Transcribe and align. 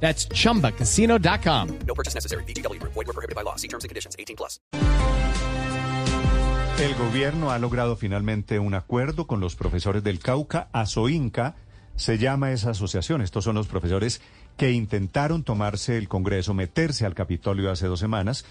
That's 0.00 0.28
chumbacasino.com. 0.28 1.68
No 1.86 1.94
purchase 1.94 2.14
necessary. 2.14 2.44
BGW. 2.44 2.80
Void 2.82 2.94
were 2.94 3.12
prohibited 3.12 3.34
by 3.34 3.42
law. 3.42 3.56
See 3.56 3.68
terms 3.68 3.84
and 3.84 3.90
conditions. 3.90 4.14
18 4.16 4.36
plus. 4.36 4.60
El 6.78 6.94
gobierno 6.96 7.50
ha 7.50 7.58
logrado 7.58 7.96
finalmente 7.96 8.58
un 8.58 8.74
acuerdo 8.74 9.26
con 9.26 9.40
los 9.40 9.56
profesores 9.56 10.04
del 10.04 10.18
Cauca. 10.18 10.68
ASOINCA 10.72 11.54
se 11.96 12.18
llama 12.18 12.52
esa 12.52 12.70
asociación. 12.70 13.22
Estos 13.22 13.44
son 13.44 13.54
los 13.54 13.66
profesores 13.66 14.20
que 14.58 14.72
intentaron 14.72 15.42
tomarse 15.42 15.96
el 15.96 16.08
Congreso, 16.08 16.52
meterse 16.52 17.06
al 17.06 17.14
Capitolio 17.14 17.70
hace 17.70 17.86
dos 17.86 18.00
semanas, 18.00 18.44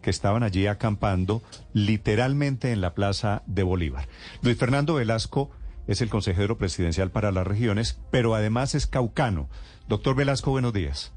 que 0.00 0.10
estaban 0.10 0.44
allí 0.44 0.68
acampando 0.68 1.42
literalmente 1.72 2.70
en 2.70 2.80
la 2.80 2.94
Plaza 2.94 3.42
de 3.46 3.64
Bolívar. 3.64 4.08
Luis 4.42 4.56
Fernando 4.56 4.94
Velasco 4.94 5.50
es 5.86 6.00
el 6.00 6.10
consejero 6.10 6.58
presidencial 6.58 7.10
para 7.10 7.32
las 7.32 7.46
regiones, 7.46 8.00
pero 8.10 8.34
además 8.34 8.74
es 8.74 8.86
caucano. 8.86 9.48
Doctor 9.88 10.14
Velasco, 10.14 10.50
buenos 10.50 10.72
días. 10.72 11.12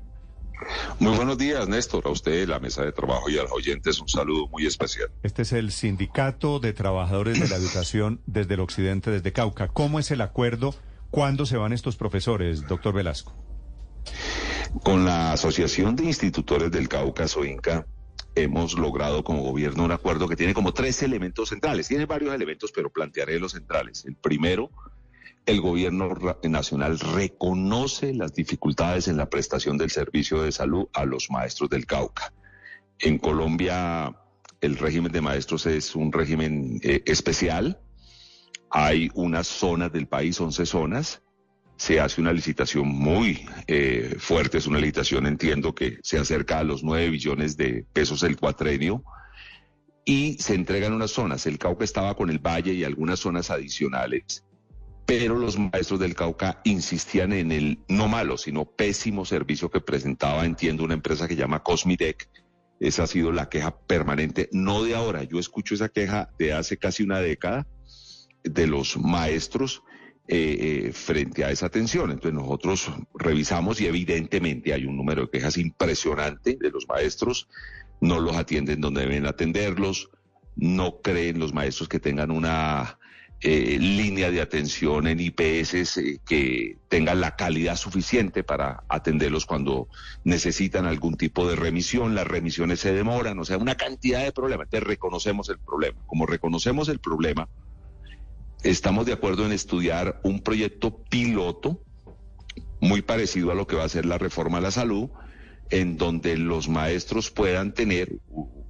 Muy 0.99 1.15
buenos 1.15 1.37
días, 1.37 1.67
Néstor. 1.67 2.07
A 2.07 2.09
usted, 2.09 2.47
la 2.47 2.59
mesa 2.59 2.83
de 2.83 2.91
trabajo 2.91 3.29
y 3.29 3.37
a 3.37 3.43
los 3.43 3.51
oyentes, 3.51 3.99
un 3.99 4.07
saludo 4.07 4.47
muy 4.47 4.65
especial. 4.65 5.09
Este 5.23 5.41
es 5.41 5.51
el 5.51 5.71
Sindicato 5.71 6.59
de 6.59 6.73
Trabajadores 6.73 7.39
de 7.39 7.47
la 7.47 7.55
Educación 7.63 8.21
desde 8.25 8.55
el 8.55 8.61
occidente, 8.61 9.11
desde 9.11 9.33
Cauca. 9.33 9.67
¿Cómo 9.67 9.99
es 9.99 10.11
el 10.11 10.21
acuerdo? 10.21 10.73
¿Cuándo 11.11 11.45
se 11.45 11.57
van 11.57 11.73
estos 11.73 11.95
profesores, 11.97 12.67
doctor 12.67 12.93
Velasco? 12.93 13.33
Con 14.83 15.05
la 15.05 15.33
Asociación 15.33 15.95
de 15.95 16.05
Institutores 16.05 16.71
del 16.71 16.89
Cauca, 16.89 17.27
SOINCA, 17.27 17.85
hemos 18.35 18.77
logrado 18.77 19.23
como 19.23 19.41
gobierno 19.41 19.85
un 19.85 19.91
acuerdo 19.91 20.27
que 20.27 20.35
tiene 20.35 20.53
como 20.53 20.73
tres 20.73 21.01
elementos 21.01 21.49
centrales. 21.49 21.87
Tiene 21.87 22.05
varios 22.05 22.33
elementos, 22.33 22.71
pero 22.71 22.89
plantearé 22.89 23.39
los 23.39 23.53
centrales. 23.53 24.05
El 24.05 24.15
primero, 24.15 24.69
el 25.45 25.61
gobierno 25.61 26.13
nacional 26.43 26.99
reconoce 26.99 28.13
las 28.13 28.33
dificultades 28.33 29.07
en 29.07 29.17
la 29.17 29.29
prestación 29.29 29.77
del 29.77 29.89
servicio 29.89 30.41
de 30.41 30.51
salud 30.51 30.87
a 30.93 31.05
los 31.05 31.29
maestros 31.31 31.69
del 31.69 31.85
Cauca. 31.85 32.33
En 32.99 33.17
Colombia, 33.17 34.15
el 34.61 34.77
régimen 34.77 35.11
de 35.11 35.21
maestros 35.21 35.65
es 35.65 35.95
un 35.95 36.11
régimen 36.11 36.79
eh, 36.83 37.03
especial. 37.05 37.79
Hay 38.69 39.11
unas 39.13 39.47
zonas 39.47 39.91
del 39.91 40.07
país, 40.07 40.39
11 40.39 40.65
zonas. 40.65 41.21
Se 41.77 41.99
hace 41.99 42.21
una 42.21 42.31
licitación 42.31 42.87
muy 42.87 43.45
eh, 43.67 44.15
fuerte, 44.17 44.57
es 44.57 44.67
una 44.67 44.79
licitación, 44.79 45.27
entiendo 45.27 45.75
que 45.75 45.99
se 46.03 46.17
acerca 46.17 46.59
a 46.59 46.63
los 46.63 46.83
9 46.83 47.09
billones 47.09 47.57
de 47.57 47.85
pesos 47.91 48.23
el 48.23 48.37
cuatrenio 48.37 49.03
y 50.05 50.37
se 50.39 50.55
entregan 50.55 50.93
unas 50.93 51.11
zonas. 51.11 51.45
El 51.45 51.57
Cauca 51.57 51.83
estaba 51.83 52.15
con 52.15 52.29
el 52.29 52.39
Valle 52.39 52.73
y 52.73 52.83
algunas 52.83 53.19
zonas 53.19 53.49
adicionales 53.51 54.45
pero 55.05 55.35
los 55.35 55.57
maestros 55.57 55.99
del 55.99 56.15
Cauca 56.15 56.61
insistían 56.63 57.31
en 57.33 57.51
el 57.51 57.79
no 57.87 58.07
malo, 58.07 58.37
sino 58.37 58.65
pésimo 58.65 59.23
servicio 59.25 59.69
que 59.69 59.79
presentaba, 59.79 60.45
entiendo, 60.45 60.83
una 60.83 60.95
empresa 60.95 61.27
que 61.27 61.35
llama 61.35 61.61
Cosmidec. 61.63 62.27
Esa 62.79 63.03
ha 63.03 63.07
sido 63.07 63.31
la 63.31 63.47
queja 63.47 63.77
permanente, 63.77 64.49
no 64.51 64.83
de 64.83 64.95
ahora, 64.95 65.23
yo 65.23 65.39
escucho 65.39 65.75
esa 65.75 65.89
queja 65.89 66.29
de 66.37 66.53
hace 66.53 66.77
casi 66.77 67.03
una 67.03 67.19
década 67.19 67.67
de 68.43 68.67
los 68.67 68.97
maestros 68.97 69.83
eh, 70.27 70.87
eh, 70.87 70.91
frente 70.91 71.43
a 71.43 71.51
esa 71.51 71.67
atención. 71.67 72.11
Entonces 72.11 72.33
nosotros 72.33 72.91
revisamos 73.13 73.79
y 73.81 73.87
evidentemente 73.87 74.73
hay 74.73 74.85
un 74.85 74.97
número 74.97 75.23
de 75.23 75.29
quejas 75.29 75.57
impresionante 75.57 76.57
de 76.59 76.71
los 76.71 76.87
maestros, 76.87 77.47
no 78.01 78.19
los 78.19 78.35
atienden 78.35 78.81
donde 78.81 79.01
deben 79.01 79.25
atenderlos, 79.25 80.09
no 80.55 81.01
creen 81.01 81.39
los 81.39 81.53
maestros 81.53 81.89
que 81.89 81.99
tengan 81.99 82.31
una 82.31 82.97
eh, 83.41 83.77
línea 83.79 84.31
de 84.31 84.41
atención 84.41 85.05
en 85.07 85.19
IPS 85.19 85.97
eh, 85.97 86.19
que 86.25 86.77
tengan 86.87 87.19
la 87.19 87.35
calidad 87.35 87.75
suficiente 87.75 88.43
para 88.43 88.83
atenderlos 88.87 89.45
cuando 89.45 89.89
necesitan 90.23 90.85
algún 90.85 91.17
tipo 91.17 91.47
de 91.47 91.55
remisión. 91.55 92.15
Las 92.15 92.25
remisiones 92.25 92.79
se 92.79 92.93
demoran, 92.93 93.37
o 93.37 93.45
sea, 93.45 93.57
una 93.57 93.75
cantidad 93.75 94.23
de 94.23 94.31
problemas. 94.31 94.65
Entonces 94.65 94.87
reconocemos 94.87 95.49
el 95.49 95.59
problema. 95.59 95.99
Como 96.07 96.25
reconocemos 96.25 96.89
el 96.89 96.99
problema, 96.99 97.47
estamos 98.65 99.05
de 99.05 99.13
acuerdo 99.13 99.45
en 99.45 99.51
estudiar 99.51 100.19
un 100.23 100.41
proyecto 100.41 101.03
piloto 101.09 101.83
muy 102.81 103.03
parecido 103.03 103.51
a 103.51 103.55
lo 103.55 103.67
que 103.67 103.75
va 103.75 103.83
a 103.83 103.89
ser 103.89 104.05
la 104.05 104.17
reforma 104.17 104.57
a 104.57 104.61
la 104.61 104.71
salud, 104.71 105.09
en 105.69 105.97
donde 105.97 106.35
los 106.35 106.67
maestros 106.67 107.29
puedan 107.29 107.73
tener 107.73 108.19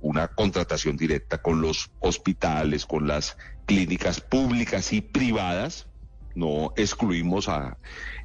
una 0.02 0.28
contratación 0.28 0.98
directa 0.98 1.42
con 1.42 1.62
los 1.62 1.92
hospitales, 2.00 2.86
con 2.86 3.08
las 3.08 3.38
clínicas 3.66 4.20
públicas 4.20 4.92
y 4.92 5.02
privadas. 5.02 5.88
No 6.36 6.74
excluimos 6.76 7.48
a 7.48 7.78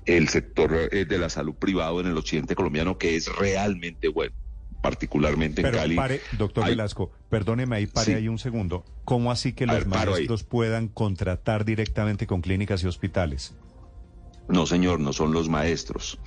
el 0.07 0.29
sector 0.29 0.89
eh, 0.91 1.05
de 1.05 1.19
la 1.19 1.31
salud 1.31 1.55
privado 1.55 2.01
en 2.01 2.09
el 2.09 2.19
occidente 2.19 2.57
colombiano, 2.57 2.99
que 2.99 3.15
es 3.15 3.29
realmente 3.37 4.09
bueno, 4.09 4.35
particularmente 4.81 5.63
en 5.63 5.71
Cali. 5.71 5.97
Pare, 5.97 6.21
doctor 6.39 6.67
Velasco, 6.67 7.11
perdóneme 7.29 7.77
ahí, 7.77 7.87
pare 7.87 8.15
ahí 8.15 8.29
un 8.29 8.39
segundo. 8.39 8.85
¿Cómo 9.05 9.31
así 9.31 9.53
que 9.53 9.67
los 9.67 9.87
maestros 9.87 10.45
puedan 10.45 10.89
contratar 10.89 11.65
directamente 11.65 12.27
con 12.27 12.41
clínicas 12.41 12.83
y 12.83 12.87
hospitales? 12.87 13.55
No, 14.49 14.67
señor, 14.67 15.01
no 15.01 15.13
son 15.13 15.33
los 15.33 15.49
maestros. 15.49 16.19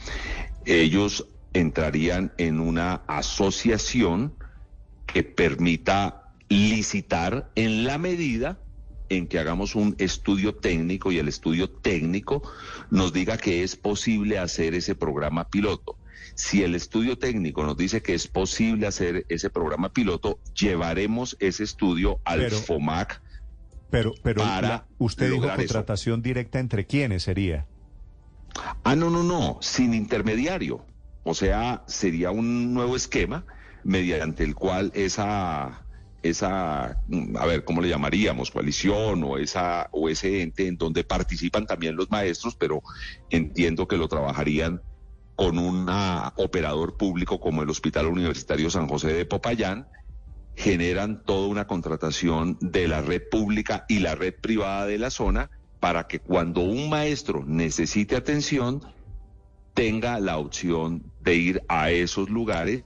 Ellos 0.65 1.27
entrarían 1.53 2.31
en 2.37 2.59
una 2.59 3.01
asociación 3.07 4.33
que 5.05 5.23
permita 5.23 6.31
licitar 6.49 7.51
en 7.55 7.83
la 7.83 7.97
medida 7.97 8.59
en 9.09 9.27
que 9.27 9.39
hagamos 9.39 9.75
un 9.75 9.95
estudio 9.99 10.55
técnico 10.55 11.11
y 11.11 11.19
el 11.19 11.27
estudio 11.27 11.69
técnico 11.69 12.41
nos 12.89 13.13
diga 13.13 13.37
que 13.37 13.63
es 13.63 13.75
posible 13.75 14.39
hacer 14.39 14.73
ese 14.73 14.95
programa 14.95 15.49
piloto. 15.49 15.97
Si 16.35 16.63
el 16.63 16.75
estudio 16.75 17.17
técnico 17.17 17.63
nos 17.63 17.77
dice 17.77 18.01
que 18.01 18.13
es 18.13 18.27
posible 18.27 18.87
hacer 18.87 19.25
ese 19.29 19.49
programa 19.49 19.93
piloto, 19.93 20.39
llevaremos 20.55 21.37
ese 21.39 21.63
estudio 21.63 22.19
al 22.25 22.49
FOMAC. 22.49 23.21
Pero, 23.91 24.13
pero 24.23 24.41
para 24.41 24.87
usted 24.97 25.31
dijo 25.31 25.47
contratación 25.55 26.23
directa 26.23 26.59
entre 26.59 26.87
quiénes 26.87 27.23
sería. 27.23 27.67
Ah, 28.83 28.95
no, 28.95 29.09
no, 29.09 29.23
no, 29.23 29.59
sin 29.61 29.93
intermediario. 29.93 30.85
O 31.23 31.35
sea, 31.35 31.83
sería 31.87 32.31
un 32.31 32.73
nuevo 32.73 32.95
esquema 32.95 33.45
mediante 33.83 34.43
el 34.43 34.55
cual 34.55 34.91
esa, 34.95 35.85
esa, 36.23 36.97
mm, 37.07 37.37
a 37.37 37.45
ver, 37.45 37.63
¿cómo 37.63 37.81
le 37.81 37.89
llamaríamos? 37.89 38.49
Coalición 38.49 39.23
o, 39.23 39.37
esa, 39.37 39.89
o 39.91 40.09
ese 40.09 40.41
ente 40.41 40.67
en 40.67 40.77
donde 40.77 41.03
participan 41.03 41.67
también 41.67 41.95
los 41.95 42.09
maestros, 42.09 42.55
pero 42.55 42.81
entiendo 43.29 43.87
que 43.87 43.97
lo 43.97 44.07
trabajarían 44.07 44.81
con 45.35 45.57
un 45.57 45.89
operador 46.37 46.97
público 46.97 47.39
como 47.39 47.63
el 47.63 47.69
Hospital 47.69 48.07
Universitario 48.07 48.69
San 48.69 48.87
José 48.87 49.13
de 49.13 49.25
Popayán, 49.25 49.87
generan 50.55 51.23
toda 51.23 51.47
una 51.47 51.65
contratación 51.65 52.57
de 52.61 52.87
la 52.87 53.01
red 53.01 53.23
pública 53.29 53.85
y 53.89 53.99
la 53.99 54.15
red 54.15 54.35
privada 54.35 54.85
de 54.85 54.99
la 54.99 55.09
zona 55.09 55.49
para 55.79 56.07
que 56.07 56.19
cuando 56.19 56.61
un 56.61 56.89
maestro 56.89 57.43
necesite 57.45 58.15
atención, 58.15 58.81
tenga 59.73 60.19
la 60.19 60.37
opción 60.37 61.03
de 61.21 61.35
ir 61.35 61.61
a 61.67 61.91
esos 61.91 62.29
lugares 62.29 62.83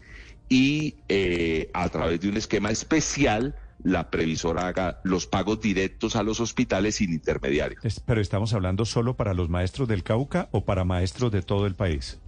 y 0.50 0.96
eh, 1.10 1.70
a 1.74 1.90
través 1.90 2.22
de 2.22 2.30
un 2.30 2.38
esquema 2.38 2.72
especial 2.72 3.56
la 3.84 4.10
previsora 4.10 4.68
haga 4.68 5.00
los 5.04 5.28
pagos 5.28 5.62
directos 5.62 6.16
a 6.16 6.24
los 6.24 6.40
hospitales 6.40 6.96
sin 6.96 7.14
intermediarios. 7.14 7.82
Pero 8.06 8.22
estamos 8.22 8.54
hablando 8.54 8.86
solo 8.86 9.16
para 9.16 9.34
los 9.34 9.50
maestros 9.50 9.88
del 9.88 10.04
Cauca 10.04 10.50
o 10.52 10.66
para 10.66 10.84
maestros 10.84 11.32
de 11.32 11.42
todo 11.42 11.68
el 11.68 11.76
país. 11.76 12.20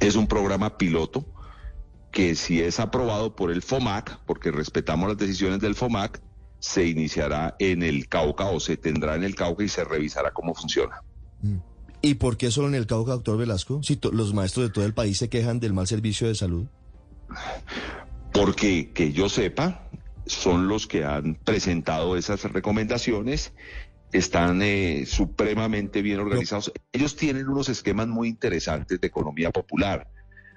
Es 0.00 0.16
un 0.16 0.26
programa 0.26 0.78
piloto 0.78 1.26
que 2.10 2.34
si 2.34 2.60
es 2.60 2.80
aprobado 2.80 3.34
por 3.36 3.50
el 3.50 3.62
FOMAC, 3.62 4.20
porque 4.24 4.50
respetamos 4.50 5.08
las 5.08 5.18
decisiones 5.18 5.60
del 5.60 5.74
FOMAC, 5.74 6.20
se 6.58 6.86
iniciará 6.86 7.54
en 7.58 7.82
el 7.82 8.08
Cauca 8.08 8.46
o 8.46 8.60
se 8.60 8.76
tendrá 8.76 9.14
en 9.14 9.24
el 9.24 9.34
Cauca 9.34 9.64
y 9.64 9.68
se 9.68 9.84
revisará 9.84 10.32
cómo 10.32 10.54
funciona. 10.54 11.02
¿Y 12.00 12.14
por 12.14 12.36
qué 12.36 12.50
solo 12.50 12.68
en 12.68 12.74
el 12.74 12.86
Cauca, 12.86 13.12
doctor 13.12 13.38
Velasco? 13.38 13.82
Si 13.82 13.98
los 14.12 14.34
maestros 14.34 14.68
de 14.68 14.72
todo 14.72 14.84
el 14.84 14.94
país 14.94 15.18
se 15.18 15.28
quejan 15.28 15.60
del 15.60 15.72
mal 15.72 15.86
servicio 15.86 16.28
de 16.28 16.34
salud. 16.34 16.66
Porque 18.32 18.92
que 18.92 19.12
yo 19.12 19.28
sepa, 19.28 19.88
son 20.26 20.68
los 20.68 20.86
que 20.86 21.04
han 21.04 21.34
presentado 21.34 22.16
esas 22.16 22.42
recomendaciones, 22.44 23.52
están 24.12 24.62
eh, 24.62 25.04
supremamente 25.06 26.02
bien 26.02 26.20
organizados. 26.20 26.72
Ellos 26.92 27.16
tienen 27.16 27.48
unos 27.48 27.68
esquemas 27.68 28.08
muy 28.08 28.28
interesantes 28.28 29.00
de 29.00 29.06
economía 29.06 29.50
popular. 29.50 30.10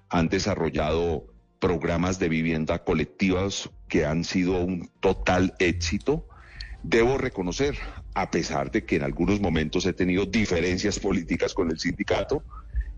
Han 0.10 0.30
desarrollado 0.30 1.26
programas 1.60 2.18
de 2.20 2.30
vivienda 2.30 2.84
colectivos 2.84 3.70
que 3.88 4.06
han 4.06 4.24
sido 4.24 4.62
un 4.64 4.90
total 5.00 5.54
éxito. 5.60 6.28
Debo 6.84 7.18
reconocer, 7.18 7.78
a 8.16 8.32
pesar 8.32 8.72
de 8.72 8.84
que 8.86 8.96
en 8.96 9.04
algunos 9.04 9.40
momentos 9.40 9.86
he 9.86 9.94
tenido 9.94 10.26
diferencias 10.26 11.00
políticas 11.00 11.54
con 11.54 11.70
el 11.70 11.80
sindicato 11.80 12.44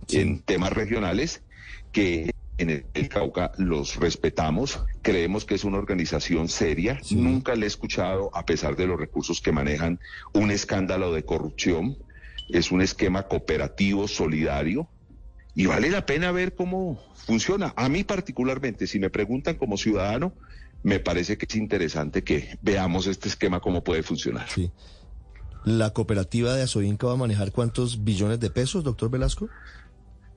en 0.09 0.39
temas 0.41 0.71
regionales, 0.71 1.43
que 1.91 2.32
en 2.57 2.69
el, 2.93 3.09
Cauca 3.09 3.51
los 3.57 3.95
respetamos, 3.97 4.83
creemos 5.01 5.45
que 5.45 5.55
es 5.55 5.63
una 5.63 5.77
organización 5.77 6.49
seria, 6.49 6.99
nunca 7.11 7.55
le 7.55 7.65
he 7.65 7.67
escuchado, 7.67 8.29
a 8.33 8.45
pesar 8.45 8.75
de 8.75 8.87
los 8.87 8.99
recursos 8.99 9.41
que 9.41 9.51
manejan, 9.51 9.99
un 10.33 10.51
escándalo 10.51 11.13
de 11.13 11.23
corrupción, 11.23 11.97
es 12.49 12.71
un 12.71 12.81
esquema 12.81 13.23
cooperativo, 13.23 14.07
solidario, 14.07 14.87
y 15.55 15.65
vale 15.65 15.89
la 15.89 16.05
pena 16.05 16.31
ver 16.31 16.55
cómo 16.55 16.99
funciona. 17.15 17.73
A 17.75 17.89
mí 17.89 18.03
particularmente, 18.03 18.87
si 18.87 18.99
me 18.99 19.09
preguntan 19.09 19.55
como 19.55 19.77
ciudadano, 19.77 20.33
me 20.83 20.99
parece 20.99 21.37
que 21.37 21.45
es 21.49 21.55
interesante 21.55 22.23
que 22.23 22.57
veamos 22.61 23.07
este 23.07 23.29
esquema 23.29 23.59
cómo 23.59 23.83
puede 23.83 24.03
funcionar. 24.03 24.49
Sí. 24.49 24.71
¿La 25.63 25.91
cooperativa 25.91 26.53
de 26.55 26.63
Asoinca 26.63 27.07
va 27.07 27.13
a 27.13 27.17
manejar 27.17 27.51
cuántos 27.51 28.03
billones 28.03 28.39
de 28.39 28.49
pesos, 28.49 28.83
doctor 28.83 29.09
Velasco? 29.09 29.47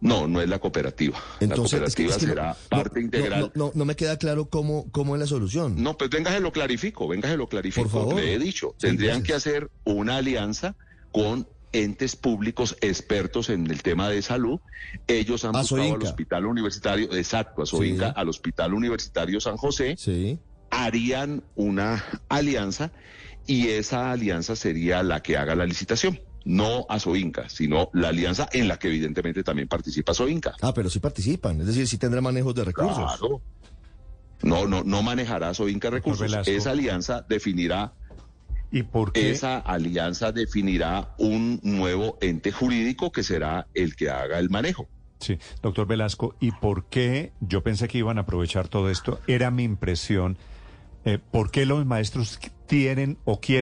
No, 0.07 0.27
no 0.29 0.41
es 0.41 0.49
la 0.49 0.59
cooperativa. 0.59 1.19
Entonces, 1.41 1.81
la 1.81 1.87
es 1.87 1.95
que- 1.95 2.05
cooperativa 2.05 2.15
es 2.15 2.19
que 2.19 2.27
no- 2.27 2.33
será 2.33 2.49
no, 2.49 2.69
parte 2.69 3.01
no, 3.01 3.05
integral. 3.07 3.53
No, 3.55 3.73
no, 3.75 3.85
me 3.85 3.97
queda 3.97 4.17
claro 4.19 4.47
cómo, 4.49 4.91
cómo 4.93 5.15
es 5.17 5.21
la 5.21 5.27
solución. 5.27 5.83
No, 5.83 5.97
pues 5.99 6.11
venga, 6.11 6.31
se 6.33 6.41
lo 6.41 6.53
clarifico, 6.53 7.09
venga, 7.09 7.29
se 7.29 7.37
lo 7.37 7.49
clarifico. 7.49 7.89
Por 7.89 8.01
favor. 8.03 8.15
Le 8.17 8.35
he 8.35 8.39
dicho, 8.39 8.75
Sí, 8.79 8.87
tendrían 8.87 9.23
gracias. 9.23 9.27
que 9.27 9.51
hacer 9.51 9.71
una 9.85 10.17
alianza 10.19 10.75
con 11.13 11.49
entes 11.73 12.17
públicos 12.17 12.77
expertos 12.81 13.51
en 13.51 13.71
el 13.71 13.83
tema 13.83 14.09
de 14.09 14.23
salud. 14.23 14.61
Ellos 15.09 15.45
han 15.45 15.53
buscado 15.53 15.95
al 15.95 16.03
hospital 16.03 16.47
universitario, 16.47 17.13
exacto, 17.15 17.63
a 17.63 17.67
Soinca, 17.67 18.09
Sí. 18.09 18.13
al 18.17 18.29
hospital 18.29 18.73
universitario 18.75 19.41
San 19.41 19.57
José, 19.57 19.97
Sí. 19.99 20.39
harían 20.71 21.43
una 21.55 22.03
alianza 22.29 22.93
y 23.47 23.69
esa 23.69 24.11
alianza 24.13 24.57
sería 24.57 25.03
la 25.03 25.23
que 25.23 25.37
haga 25.37 25.55
la 25.55 25.67
licitación. 25.67 26.19
No 26.47 26.87
a 26.89 26.99
Soinca, 27.01 27.49
sino 27.49 27.91
la 27.93 28.09
alianza 28.09 28.49
en 28.53 28.69
la 28.69 28.79
que 28.79 28.87
evidentemente 28.89 29.43
también 29.43 29.67
participa 29.67 30.15
Soinca. 30.15 30.55
Ah, 30.63 30.73
pero 30.73 30.89
sí 30.89 31.01
participan, 31.01 31.61
es 31.61 31.67
decir, 31.67 31.87
sí 31.89 31.99
tendrá 31.99 32.21
manejos 32.21 32.55
de 32.55 32.65
recursos. 32.65 33.19
Claro. 33.19 33.43
No, 34.43 34.67
no, 34.67 34.85
no 34.85 35.03
manejará 35.03 35.53
Soinca 35.55 35.91
recursos. 35.91 36.21
Velasco. 36.21 36.51
Esa 36.51 36.71
alianza 36.71 37.27
definirá 37.29 37.93
¿Y 38.71 38.83
por 38.83 39.13
qué? 39.13 39.31
Esa 39.31 39.59
alianza 39.59 40.33
definirá 40.33 41.15
un 41.19 41.61
nuevo 41.63 42.19
ente 42.21 42.53
jurídico 42.53 43.13
que 43.13 43.23
será 43.23 43.67
el 43.75 43.97
que 43.97 44.11
haga 44.11 44.39
el 44.39 44.51
manejo. 44.51 44.89
Sí, 45.21 45.39
doctor 45.63 45.87
Velasco, 45.87 46.37
¿y 46.41 46.51
por 46.53 46.85
qué? 46.87 47.33
Yo 47.41 47.63
pensé 47.63 47.89
que 47.89 47.99
iban 47.99 48.19
a 48.19 48.23
aprovechar 48.23 48.69
todo 48.69 48.91
esto, 48.91 49.21
era 49.27 49.51
mi 49.51 49.65
impresión. 49.65 50.37
eh, 51.05 51.19
¿Por 51.19 51.51
qué 51.51 51.65
los 51.65 51.87
maestros 51.87 52.39
tienen 52.67 53.19
o 53.25 53.41
quieren? 53.41 53.63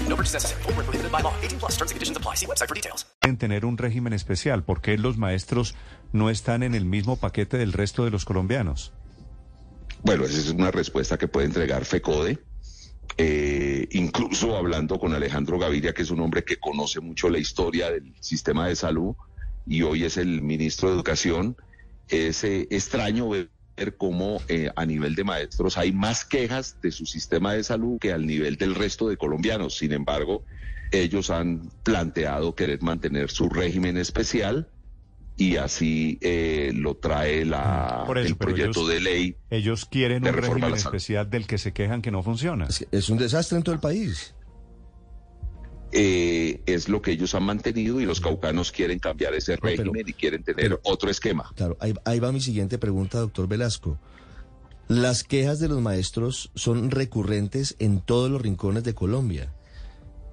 No 0.11 0.17
purchase 0.17 0.33
necessary. 0.33 0.61
Void 0.63 0.75
where 0.75 0.85
prohibited 0.85 1.11
by 1.11 1.21
law. 1.21 1.33
18 1.41 1.59
plus 1.59 1.71
terms 1.77 1.91
and 1.91 1.95
conditions 1.95 2.17
apply. 2.17 2.35
See 2.35 2.45
website 2.45 2.67
for 2.67 2.75
details. 2.75 3.05
tener 3.39 3.65
un 3.65 3.77
régimen 3.77 4.11
especial? 4.13 4.63
¿Por 4.63 4.81
qué 4.81 4.97
los 4.97 5.17
maestros 5.17 5.73
no 6.11 6.29
están 6.29 6.63
en 6.63 6.75
el 6.75 6.83
mismo 6.83 7.15
paquete 7.15 7.57
del 7.57 7.71
resto 7.71 8.03
de 8.03 8.11
los 8.11 8.25
colombianos? 8.25 8.91
Bueno, 10.03 10.25
esa 10.25 10.37
es 10.37 10.49
una 10.49 10.69
respuesta 10.69 11.17
que 11.17 11.27
puede 11.29 11.45
entregar 11.47 11.85
FECODE. 11.85 12.39
Eh, 13.17 13.87
incluso 13.91 14.57
hablando 14.57 14.99
con 14.99 15.13
Alejandro 15.13 15.57
Gaviria, 15.57 15.93
que 15.93 16.01
es 16.01 16.11
un 16.11 16.19
hombre 16.19 16.43
que 16.43 16.57
conoce 16.57 16.99
mucho 16.99 17.29
la 17.29 17.39
historia 17.39 17.89
del 17.89 18.13
sistema 18.19 18.67
de 18.67 18.75
salud 18.75 19.15
y 19.65 19.81
hoy 19.83 20.03
es 20.03 20.17
el 20.17 20.41
ministro 20.41 20.89
de 20.89 20.95
Educación, 20.95 21.55
es 22.09 22.43
eh, 22.43 22.67
extraño 22.69 23.29
ver 23.29 23.49
cómo 23.97 24.41
eh, 24.47 24.69
a 24.75 24.85
nivel 24.85 25.15
de 25.15 25.23
maestros 25.23 25.77
hay 25.77 25.91
más 25.91 26.23
quejas 26.25 26.77
de 26.81 26.91
su 26.91 27.05
sistema 27.05 27.53
de 27.53 27.63
salud 27.63 27.97
que 27.99 28.11
al 28.13 28.25
nivel 28.25 28.55
del 28.57 28.75
resto 28.75 29.07
de 29.09 29.17
colombianos. 29.17 29.77
Sin 29.77 29.91
embargo, 29.91 30.43
ellos 30.91 31.29
han 31.29 31.69
planteado 31.83 32.53
querer 32.55 32.81
mantener 32.81 33.29
su 33.31 33.49
régimen 33.49 33.97
especial 33.97 34.69
y 35.37 35.55
así 35.55 36.19
eh, 36.21 36.71
lo 36.75 36.95
trae 36.95 37.45
la, 37.45 38.03
Por 38.05 38.17
eso, 38.17 38.27
el 38.27 38.35
proyecto 38.37 38.81
ellos- 38.81 38.89
de 38.89 38.99
ley. 38.99 39.37
Ellos 39.49 39.85
quieren 39.85 40.23
De 40.23 40.29
un 40.29 40.35
régimen 40.37 40.73
especial 40.75 41.29
del 41.29 41.47
que 41.47 41.57
se 41.57 41.73
quejan 41.73 42.01
que 42.01 42.11
no 42.11 42.21
funciona. 42.23 42.67
Es 42.91 43.09
un 43.09 43.17
desastre 43.17 43.57
en 43.57 43.63
todo 43.63 43.73
el 43.75 43.81
país. 43.81 44.35
Eh, 45.91 46.61
es 46.65 46.87
lo 46.89 47.01
que 47.01 47.11
ellos 47.11 47.33
han 47.35 47.43
mantenido 47.43 47.99
y 47.99 48.05
los 48.05 48.19
caucanos 48.21 48.71
quieren 48.71 48.99
cambiar 48.99 49.33
ese 49.33 49.55
régimen 49.57 50.03
y 50.07 50.13
quieren 50.13 50.43
tener 50.43 50.61
pero- 50.63 50.79
otro 50.83 51.09
esquema. 51.09 51.51
Claro, 51.55 51.77
ahí, 51.79 51.93
ahí 52.05 52.19
va 52.19 52.31
mi 52.31 52.41
siguiente 52.41 52.77
pregunta, 52.77 53.19
doctor 53.19 53.47
Velasco. 53.47 53.97
Las 54.87 55.23
quejas 55.23 55.59
de 55.59 55.69
los 55.69 55.79
maestros 55.81 56.51
son 56.55 56.91
recurrentes 56.91 57.75
en 57.79 58.01
todos 58.01 58.29
los 58.29 58.41
rincones 58.41 58.83
de 58.83 58.93
Colombia. 58.93 59.53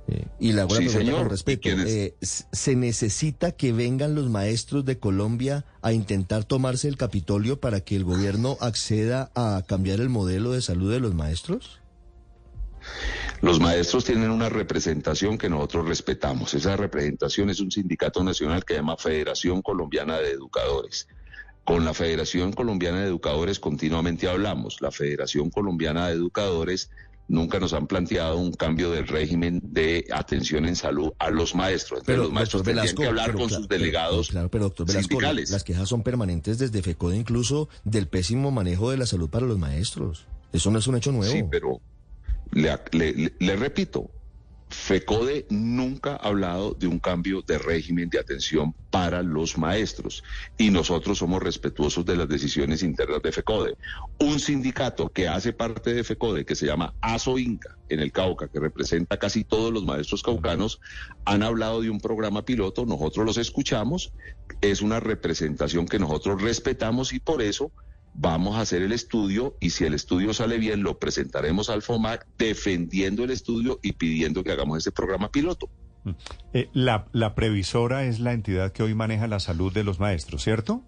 Eh, 0.08 0.24
y 0.40 0.52
la 0.52 0.62
la 0.64 0.70
Sí, 0.70 0.74
pregunta 0.76 0.98
señor. 0.98 1.16
con 1.18 1.26
¿Y 1.26 1.30
respeto. 1.30 1.68
Eh, 1.68 2.14
¿Se 2.22 2.74
necesita 2.74 3.52
que 3.52 3.72
vengan 3.72 4.14
los 4.14 4.30
maestros 4.30 4.84
de 4.86 4.98
Colombia 4.98 5.64
a 5.82 5.92
intentar 5.92 6.44
tomarse 6.44 6.88
el 6.88 6.96
Capitolio 6.96 7.60
para 7.60 7.80
que 7.82 7.94
el 7.94 8.04
gobierno 8.04 8.56
acceda 8.60 9.30
a 9.34 9.62
cambiar 9.68 10.00
el 10.00 10.08
modelo 10.08 10.52
de 10.52 10.62
salud 10.62 10.90
de 10.90 11.00
los 11.00 11.14
maestros? 11.14 11.78
Los 13.40 13.60
maestros 13.60 14.04
tienen 14.04 14.30
una 14.30 14.48
representación 14.48 15.38
que 15.38 15.48
nosotros 15.48 15.86
respetamos. 15.86 16.54
Esa 16.54 16.76
representación 16.76 17.50
es 17.50 17.60
un 17.60 17.70
sindicato 17.70 18.24
nacional 18.24 18.64
que 18.64 18.74
se 18.74 18.80
llama 18.80 18.96
Federación 18.96 19.62
Colombiana 19.62 20.18
de 20.18 20.32
Educadores. 20.32 21.06
Con 21.64 21.84
la 21.84 21.94
Federación 21.94 22.52
Colombiana 22.52 23.00
de 23.00 23.06
Educadores 23.06 23.60
continuamente 23.60 24.28
hablamos. 24.28 24.80
La 24.80 24.90
Federación 24.90 25.50
Colombiana 25.50 26.08
de 26.08 26.14
Educadores 26.14 26.90
nunca 27.28 27.60
nos 27.60 27.74
han 27.74 27.86
planteado 27.86 28.38
un 28.38 28.52
cambio 28.54 28.90
del 28.90 29.06
régimen 29.06 29.60
de 29.62 30.06
atención 30.12 30.64
en 30.64 30.74
salud 30.74 31.12
a 31.18 31.30
los 31.30 31.54
maestros. 31.54 32.00
Entonces, 32.00 32.22
los 32.24 32.32
maestros 32.32 32.62
tendrían 32.64 32.94
que 32.96 33.06
hablar 33.06 33.26
pero 33.26 33.38
con 33.38 33.50
sus 33.50 33.66
pero- 33.68 33.78
delegados 33.80 34.28
Claro, 34.30 34.50
pero 34.50 34.64
doctor 34.64 34.86
Velasco, 34.86 35.08
sindicales. 35.10 35.50
las 35.50 35.62
quejas 35.62 35.88
son 35.88 36.02
permanentes 36.02 36.58
desde 36.58 36.82
FECODE, 36.82 37.18
incluso 37.18 37.68
del 37.84 38.08
pésimo 38.08 38.50
manejo 38.50 38.90
de 38.90 38.96
la 38.96 39.06
salud 39.06 39.28
para 39.28 39.46
los 39.46 39.58
maestros. 39.58 40.26
Eso 40.52 40.70
no 40.70 40.78
es 40.78 40.86
un 40.86 40.96
hecho 40.96 41.12
nuevo. 41.12 41.30
Sí, 41.30 41.42
pero 41.50 41.80
le, 42.52 43.56
repito, 43.56 44.10
FECODE 44.70 45.46
nunca 45.48 46.12
ha 46.12 46.28
hablado 46.28 46.74
de 46.78 46.86
un 46.86 46.98
cambio 46.98 47.42
de 47.42 47.58
régimen 47.58 48.10
de 48.10 48.18
atención 48.18 48.74
para 48.90 49.22
los 49.22 49.56
maestros. 49.56 50.22
Y 50.58 50.70
nosotros 50.70 51.18
somos 51.18 51.42
respetuosos 51.42 52.04
de 52.04 52.16
las 52.16 52.28
decisiones 52.28 52.82
internas 52.82 53.22
de 53.22 53.32
FECODE. 53.32 53.76
Un 54.18 54.38
sindicato 54.38 55.08
que 55.08 55.26
hace 55.26 55.52
parte 55.52 55.94
de 55.94 56.04
FECODE, 56.04 56.44
que 56.44 56.54
se 56.54 56.66
llama 56.66 56.94
ASOINCA, 57.00 57.78
en 57.88 58.00
el 58.00 58.12
Cauca, 58.12 58.48
que 58.48 58.60
representa 58.60 59.18
casi 59.18 59.44
todos 59.44 59.72
los 59.72 59.84
maestros 59.84 60.22
caucanos, 60.22 60.80
han 61.24 61.42
hablado 61.42 61.80
de 61.80 61.90
un 61.90 62.00
programa 62.00 62.44
piloto, 62.44 62.84
nosotros 62.84 63.24
los 63.24 63.38
escuchamos, 63.38 64.12
es 64.60 64.82
una 64.82 65.00
representación 65.00 65.86
que 65.86 65.98
nosotros 65.98 66.42
respetamos 66.42 67.12
y 67.12 67.20
por 67.20 67.40
eso 67.40 67.72
vamos 68.20 68.56
a 68.56 68.62
hacer 68.62 68.82
el 68.82 68.92
estudio 68.92 69.56
y 69.60 69.70
si 69.70 69.84
el 69.84 69.94
estudio 69.94 70.34
sale 70.34 70.58
bien 70.58 70.82
lo 70.82 70.98
presentaremos 70.98 71.70
al 71.70 71.82
FOMAC 71.82 72.26
defendiendo 72.36 73.22
el 73.22 73.30
estudio 73.30 73.78
y 73.80 73.92
pidiendo 73.92 74.42
que 74.42 74.50
hagamos 74.50 74.78
ese 74.78 74.90
programa 74.90 75.30
piloto. 75.30 75.70
Eh, 76.52 76.68
la, 76.72 77.06
la 77.12 77.34
previsora 77.34 78.04
es 78.04 78.18
la 78.18 78.32
entidad 78.32 78.72
que 78.72 78.82
hoy 78.82 78.94
maneja 78.94 79.28
la 79.28 79.38
salud 79.38 79.72
de 79.72 79.84
los 79.84 80.00
maestros, 80.00 80.42
¿cierto? 80.42 80.82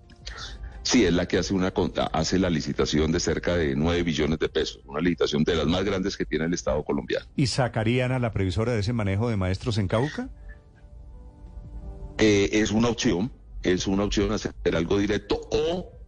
Sí, 0.82 1.04
es 1.04 1.12
la 1.12 1.28
que 1.28 1.38
hace 1.38 1.54
una 1.54 1.70
conta, 1.70 2.06
hace 2.06 2.38
la 2.38 2.50
licitación 2.50 3.12
de 3.12 3.20
cerca 3.20 3.56
de 3.56 3.76
9 3.76 4.02
billones 4.02 4.38
de 4.38 4.48
pesos, 4.48 4.82
una 4.86 5.00
licitación 5.00 5.44
de 5.44 5.54
las 5.54 5.66
más 5.66 5.84
grandes 5.84 6.16
que 6.16 6.24
tiene 6.24 6.46
el 6.46 6.54
Estado 6.54 6.82
colombiano. 6.82 7.26
¿Y 7.36 7.46
sacarían 7.46 8.10
a 8.10 8.18
la 8.18 8.32
previsora 8.32 8.72
de 8.72 8.80
ese 8.80 8.92
manejo 8.92 9.28
de 9.28 9.36
maestros 9.36 9.78
en 9.78 9.86
Cauca? 9.86 10.30
Eh, 12.18 12.48
es 12.52 12.72
una 12.72 12.88
opción, 12.88 13.30
es 13.62 13.86
una 13.86 14.04
opción 14.04 14.32
hacer 14.32 14.52
algo 14.74 14.98
directo 14.98 15.40
o 15.52 15.99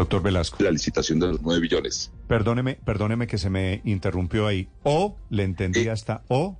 Doctor 0.00 0.22
Velasco. 0.22 0.56
la 0.62 0.70
licitación 0.70 1.18
de 1.20 1.26
los 1.28 1.42
9 1.42 1.60
billones. 1.60 2.10
Perdóneme, 2.26 2.76
perdóneme 2.84 3.26
que 3.26 3.38
se 3.38 3.50
me 3.50 3.82
interrumpió 3.84 4.46
ahí. 4.46 4.68
O, 4.82 5.16
le 5.28 5.44
entendí 5.44 5.80
Eh. 5.80 5.90
hasta 5.90 6.22
O. 6.28 6.56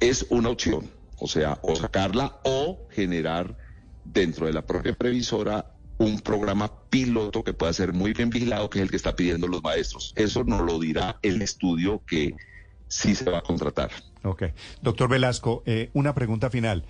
es 0.00 0.26
una 0.30 0.50
opción, 0.50 0.88
o 1.18 1.26
sea, 1.26 1.58
o 1.62 1.74
sacarla 1.74 2.38
o 2.44 2.78
generar 2.90 3.56
dentro 4.04 4.46
de 4.46 4.52
la 4.52 4.62
propia 4.64 4.94
previsora 4.94 5.72
un 5.98 6.20
programa 6.20 6.70
piloto 6.90 7.42
que 7.42 7.52
pueda 7.54 7.72
ser 7.72 7.92
muy 7.92 8.12
bien 8.12 8.30
vigilado, 8.30 8.70
que 8.70 8.78
es 8.78 8.82
el 8.84 8.90
que 8.90 8.96
está 8.96 9.16
pidiendo 9.16 9.48
los 9.48 9.62
maestros. 9.62 10.12
Eso 10.14 10.44
nos 10.44 10.60
lo 10.62 10.78
dirá 10.78 11.18
el 11.22 11.42
estudio 11.42 12.02
que 12.06 12.34
sí 12.86 13.14
se 13.16 13.28
va 13.28 13.38
a 13.38 13.42
contratar. 13.42 13.90
Ok. 14.22 14.44
Doctor 14.82 15.08
Velasco, 15.08 15.62
eh, 15.66 15.90
una 15.94 16.14
pregunta 16.14 16.50
final. 16.50 16.84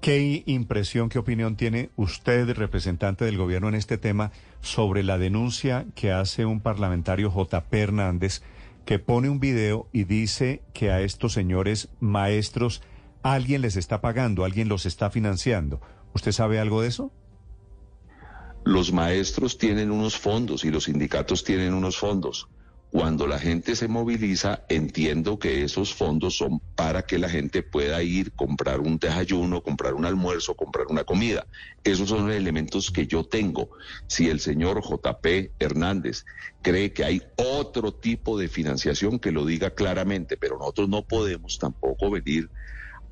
¿Qué 0.00 0.44
impresión, 0.46 1.08
qué 1.08 1.18
opinión 1.18 1.56
tiene 1.56 1.90
usted, 1.96 2.48
representante 2.50 3.24
del 3.24 3.38
gobierno, 3.38 3.68
en 3.68 3.74
este 3.74 3.98
tema 3.98 4.30
sobre 4.60 5.02
la 5.02 5.18
denuncia 5.18 5.86
que 5.94 6.12
hace 6.12 6.46
un 6.46 6.60
parlamentario 6.60 7.32
JP 7.32 7.74
Hernández 7.74 8.42
que 8.84 9.00
pone 9.00 9.28
un 9.28 9.40
video 9.40 9.88
y 9.92 10.04
dice 10.04 10.62
que 10.72 10.92
a 10.92 11.00
estos 11.00 11.32
señores 11.32 11.88
maestros 11.98 12.82
alguien 13.22 13.62
les 13.62 13.76
está 13.76 14.00
pagando, 14.00 14.44
alguien 14.44 14.68
los 14.68 14.86
está 14.86 15.10
financiando? 15.10 15.80
¿Usted 16.14 16.30
sabe 16.30 16.60
algo 16.60 16.82
de 16.82 16.88
eso? 16.88 17.10
Los 18.64 18.92
maestros 18.92 19.58
tienen 19.58 19.90
unos 19.90 20.16
fondos 20.16 20.64
y 20.64 20.70
los 20.70 20.84
sindicatos 20.84 21.42
tienen 21.42 21.74
unos 21.74 21.96
fondos. 21.96 22.48
Cuando 22.96 23.26
la 23.26 23.38
gente 23.38 23.76
se 23.76 23.88
moviliza, 23.88 24.64
entiendo 24.70 25.38
que 25.38 25.64
esos 25.64 25.92
fondos 25.92 26.38
son 26.38 26.62
para 26.74 27.02
que 27.02 27.18
la 27.18 27.28
gente 27.28 27.62
pueda 27.62 28.02
ir, 28.02 28.32
comprar 28.32 28.80
un 28.80 28.96
desayuno, 28.96 29.62
comprar 29.62 29.92
un 29.92 30.06
almuerzo, 30.06 30.54
comprar 30.54 30.86
una 30.88 31.04
comida. 31.04 31.46
Esos 31.84 32.08
son 32.08 32.26
los 32.26 32.34
elementos 32.34 32.90
que 32.90 33.06
yo 33.06 33.24
tengo. 33.24 33.68
Si 34.06 34.30
el 34.30 34.40
señor 34.40 34.80
JP 34.82 35.26
Hernández 35.58 36.24
cree 36.62 36.94
que 36.94 37.04
hay 37.04 37.22
otro 37.36 37.92
tipo 37.92 38.38
de 38.38 38.48
financiación, 38.48 39.18
que 39.18 39.30
lo 39.30 39.44
diga 39.44 39.72
claramente, 39.72 40.38
pero 40.38 40.56
nosotros 40.56 40.88
no 40.88 41.02
podemos 41.02 41.58
tampoco 41.58 42.10
venir 42.10 42.50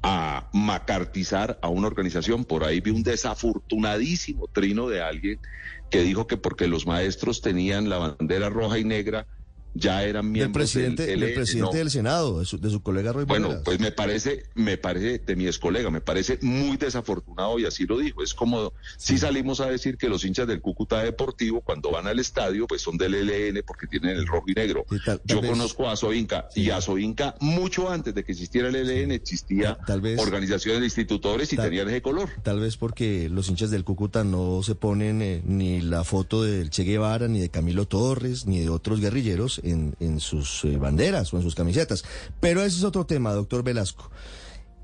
a 0.02 0.48
macartizar 0.54 1.58
a 1.60 1.68
una 1.68 1.88
organización. 1.88 2.46
Por 2.46 2.64
ahí 2.64 2.80
vi 2.80 2.90
un 2.90 3.02
desafortunadísimo 3.02 4.48
trino 4.48 4.88
de 4.88 5.02
alguien 5.02 5.42
que 5.90 6.00
dijo 6.00 6.26
que 6.26 6.38
porque 6.38 6.68
los 6.68 6.86
maestros 6.86 7.42
tenían 7.42 7.90
la 7.90 7.98
bandera 7.98 8.48
roja 8.48 8.78
y 8.78 8.84
negra, 8.84 9.26
ya 9.74 10.04
eran 10.04 10.30
miembros 10.30 10.72
del 10.72 10.82
presidente, 10.94 11.06
del, 11.06 11.20
LN, 11.20 11.34
presidente 11.34 11.72
no. 11.72 11.78
del 11.78 11.90
Senado, 11.90 12.38
de 12.38 12.44
su, 12.46 12.58
de 12.60 12.70
su 12.70 12.82
colega 12.82 13.12
Roy 13.12 13.24
Bueno, 13.24 13.60
pues 13.64 13.80
me 13.80 13.90
parece, 13.92 14.44
me 14.54 14.78
parece, 14.78 15.18
de 15.18 15.36
mi 15.36 15.46
ex 15.46 15.58
colega, 15.58 15.90
me 15.90 16.00
parece 16.00 16.38
muy 16.42 16.76
desafortunado 16.76 17.58
y 17.58 17.66
así 17.66 17.84
lo 17.86 17.98
dijo. 17.98 18.22
Es 18.22 18.34
como 18.34 18.72
si 18.96 19.18
salimos 19.18 19.60
a 19.60 19.66
decir 19.66 19.96
que 19.96 20.08
los 20.08 20.24
hinchas 20.24 20.46
del 20.46 20.60
Cúcuta 20.60 21.02
Deportivo, 21.02 21.60
cuando 21.60 21.90
van 21.90 22.06
al 22.06 22.18
estadio, 22.18 22.66
pues 22.66 22.82
son 22.82 22.96
del 22.96 23.14
ELN 23.14 23.62
porque 23.66 23.86
tienen 23.86 24.16
el 24.16 24.26
rojo 24.26 24.44
y 24.48 24.52
negro. 24.54 24.84
Sí, 24.88 24.96
tal- 25.04 25.18
tal 25.20 25.36
Yo 25.36 25.40
vez- 25.42 25.50
conozco 25.50 25.88
a 25.88 25.96
Soinca 25.96 26.48
y 26.54 26.70
a 26.70 26.80
Soinca 26.80 27.34
mucho 27.40 27.90
antes 27.90 28.14
de 28.14 28.24
que 28.24 28.32
existiera 28.32 28.68
el 28.68 28.76
ELN 28.76 29.10
existía 29.12 29.76
Tal- 29.86 30.00
vez- 30.00 30.20
organizaciones 30.20 30.80
de 30.80 30.86
institutores 30.86 31.52
y 31.52 31.56
tenían 31.56 31.88
ese 31.88 32.00
color. 32.02 32.28
Tal 32.42 32.60
vez 32.60 32.76
porque 32.76 33.28
los 33.28 33.48
hinchas 33.48 33.70
del 33.70 33.84
Cúcuta 33.84 34.22
no 34.24 34.62
se 34.62 34.74
ponen 34.74 35.20
eh, 35.22 35.42
ni 35.44 35.80
la 35.80 36.04
foto 36.04 36.42
del 36.42 36.70
Che 36.70 36.84
Guevara, 36.84 37.26
ni 37.28 37.40
de 37.40 37.48
Camilo 37.48 37.86
Torres, 37.86 38.46
ni 38.46 38.60
de 38.60 38.68
otros 38.68 39.00
guerrilleros 39.00 39.60
en, 39.64 39.96
en 40.00 40.20
sus 40.20 40.64
eh, 40.64 40.76
banderas 40.76 41.32
o 41.32 41.36
en 41.36 41.42
sus 41.42 41.54
camisetas. 41.54 42.04
Pero 42.40 42.62
ese 42.62 42.78
es 42.78 42.84
otro 42.84 43.06
tema, 43.06 43.32
doctor 43.32 43.62
Velasco. 43.62 44.10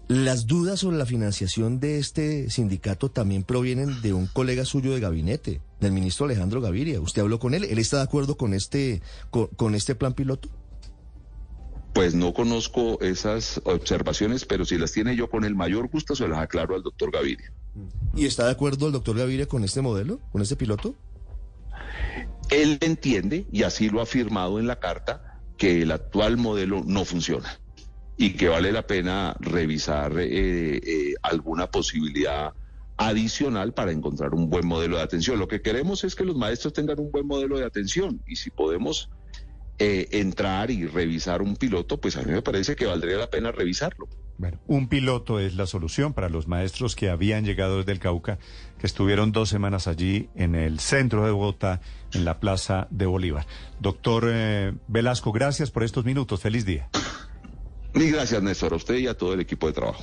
Las 0.08 0.48
dudas 0.48 0.80
sobre 0.80 0.96
la 0.96 1.06
financiación 1.06 1.78
de 1.78 1.98
este 1.98 2.50
sindicato 2.50 3.12
también 3.12 3.44
provienen 3.44 4.02
de 4.02 4.12
un 4.12 4.26
colega 4.26 4.64
suyo 4.64 4.92
de 4.92 4.98
gabinete, 4.98 5.60
del 5.78 5.92
ministro 5.92 6.26
Alejandro 6.26 6.60
Gaviria. 6.60 7.00
¿Usted 7.00 7.22
habló 7.22 7.38
con 7.38 7.54
él? 7.54 7.62
¿Él 7.62 7.78
está 7.78 7.98
de 7.98 8.02
acuerdo 8.02 8.36
con 8.36 8.52
este, 8.52 9.02
con, 9.30 9.46
con 9.48 9.76
este 9.76 9.94
plan 9.94 10.14
piloto? 10.14 10.48
Pues 11.92 12.14
no 12.14 12.34
conozco 12.34 13.00
esas 13.00 13.60
observaciones, 13.64 14.44
pero 14.44 14.64
si 14.64 14.78
las 14.78 14.90
tiene 14.90 15.14
yo 15.14 15.30
con 15.30 15.44
el 15.44 15.54
mayor 15.54 15.88
gusto 15.88 16.16
se 16.16 16.26
las 16.26 16.40
aclaro 16.40 16.74
al 16.74 16.82
doctor 16.82 17.12
Gaviria. 17.12 17.52
¿Y 18.16 18.26
está 18.26 18.46
de 18.46 18.50
acuerdo 18.52 18.86
el 18.86 18.92
doctor 18.92 19.16
Gaviria 19.16 19.46
con 19.46 19.62
este 19.62 19.80
modelo, 19.80 20.18
con 20.32 20.42
este 20.42 20.56
piloto? 20.56 20.96
Él 22.50 22.78
entiende, 22.80 23.46
y 23.50 23.62
así 23.62 23.88
lo 23.88 24.00
ha 24.00 24.04
afirmado 24.04 24.58
en 24.58 24.66
la 24.66 24.76
carta, 24.76 25.22
que 25.56 25.82
el 25.82 25.92
actual 25.92 26.36
modelo 26.36 26.82
no 26.84 27.04
funciona 27.04 27.60
y 28.16 28.34
que 28.34 28.48
vale 28.48 28.72
la 28.72 28.86
pena 28.86 29.36
revisar 29.40 30.18
eh, 30.18 30.76
eh, 30.76 31.14
alguna 31.22 31.70
posibilidad 31.70 32.52
adicional 32.96 33.72
para 33.72 33.92
encontrar 33.92 34.34
un 34.34 34.50
buen 34.50 34.66
modelo 34.66 34.96
de 34.96 35.02
atención. 35.02 35.38
Lo 35.38 35.48
que 35.48 35.62
queremos 35.62 36.04
es 36.04 36.14
que 36.14 36.24
los 36.24 36.36
maestros 36.36 36.74
tengan 36.74 37.00
un 37.00 37.10
buen 37.10 37.26
modelo 37.26 37.58
de 37.58 37.64
atención 37.64 38.22
y 38.26 38.36
si 38.36 38.50
podemos 38.50 39.08
eh, 39.78 40.08
entrar 40.12 40.70
y 40.70 40.86
revisar 40.86 41.40
un 41.40 41.56
piloto, 41.56 41.98
pues 41.98 42.18
a 42.18 42.22
mí 42.22 42.32
me 42.32 42.42
parece 42.42 42.76
que 42.76 42.84
valdría 42.84 43.16
la 43.16 43.30
pena 43.30 43.52
revisarlo. 43.52 44.06
Bueno, 44.40 44.58
un 44.66 44.88
piloto 44.88 45.38
es 45.38 45.54
la 45.54 45.66
solución 45.66 46.14
para 46.14 46.30
los 46.30 46.48
maestros 46.48 46.96
que 46.96 47.10
habían 47.10 47.44
llegado 47.44 47.76
desde 47.76 47.92
el 47.92 47.98
Cauca, 47.98 48.38
que 48.78 48.86
estuvieron 48.86 49.32
dos 49.32 49.50
semanas 49.50 49.86
allí 49.86 50.30
en 50.34 50.54
el 50.54 50.80
centro 50.80 51.26
de 51.26 51.30
Bogotá, 51.30 51.82
en 52.14 52.24
la 52.24 52.40
Plaza 52.40 52.88
de 52.90 53.04
Bolívar. 53.04 53.46
Doctor 53.80 54.30
eh, 54.32 54.72
Velasco, 54.88 55.30
gracias 55.30 55.70
por 55.70 55.84
estos 55.84 56.06
minutos. 56.06 56.40
Feliz 56.40 56.64
día. 56.64 56.88
Y 57.94 58.10
gracias, 58.10 58.42
Néstor, 58.42 58.72
a 58.72 58.76
usted 58.76 58.94
y 58.94 59.08
a 59.08 59.14
todo 59.14 59.34
el 59.34 59.40
equipo 59.40 59.66
de 59.66 59.74
trabajo. 59.74 60.02